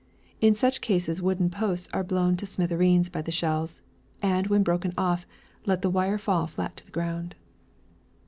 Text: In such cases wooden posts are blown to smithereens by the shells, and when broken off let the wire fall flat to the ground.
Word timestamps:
In 0.41 0.55
such 0.55 0.81
cases 0.81 1.21
wooden 1.21 1.51
posts 1.51 1.87
are 1.93 2.03
blown 2.03 2.35
to 2.37 2.47
smithereens 2.47 3.07
by 3.07 3.21
the 3.21 3.29
shells, 3.31 3.83
and 4.19 4.47
when 4.47 4.63
broken 4.63 4.95
off 4.97 5.27
let 5.67 5.83
the 5.83 5.91
wire 5.91 6.17
fall 6.17 6.47
flat 6.47 6.75
to 6.77 6.85
the 6.87 6.91
ground. 6.91 7.35